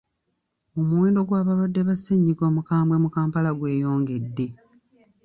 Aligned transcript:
Omuwendo 0.79 1.19
gw'abalwadde 1.27 1.81
ba 1.87 1.95
ssennyiga 1.97 2.43
omukambwe 2.49 2.95
mu 3.03 3.09
Kampala 3.15 3.49
gweyongedde. 3.53 4.47